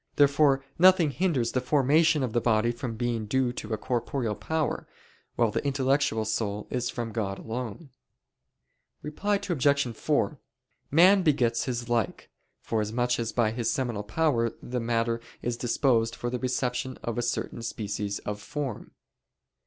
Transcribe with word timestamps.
Therefore 0.15 0.65
nothing 0.79 1.11
hinders 1.11 1.51
the 1.51 1.61
formation 1.61 2.23
of 2.23 2.33
the 2.33 2.41
body 2.41 2.71
from 2.71 2.95
being 2.95 3.27
due 3.27 3.53
to 3.53 3.71
a 3.71 3.77
corporeal 3.77 4.33
power, 4.33 4.87
while 5.35 5.51
the 5.51 5.63
intellectual 5.63 6.25
soul 6.25 6.65
is 6.71 6.89
from 6.89 7.11
God 7.11 7.37
alone. 7.37 7.91
Reply 9.03 9.35
Obj. 9.35 9.95
4: 9.95 10.39
Man 10.89 11.21
begets 11.21 11.65
his 11.65 11.87
like, 11.87 12.31
forasmuch 12.61 13.19
as 13.19 13.31
by 13.31 13.51
his 13.51 13.69
seminal 13.69 14.01
power 14.01 14.49
the 14.59 14.79
matter 14.79 15.21
is 15.43 15.55
disposed 15.55 16.15
for 16.15 16.31
the 16.31 16.39
reception 16.39 16.97
of 17.03 17.19
a 17.19 17.21
certain 17.21 17.61
species 17.61 18.17
of 18.25 18.41
form. 18.41 18.93